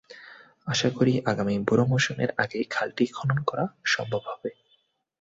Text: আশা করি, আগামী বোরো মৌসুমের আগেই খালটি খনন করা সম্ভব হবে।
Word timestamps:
আশা 0.67 0.89
করি, 0.89 1.13
আগামী 1.25 1.55
বোরো 1.59 1.83
মৌসুমের 1.85 2.29
আগেই 2.37 2.65
খালটি 2.69 3.05
খনন 3.11 3.39
করা 3.43 3.65
সম্ভব 3.85 4.21
হবে। 4.27 4.49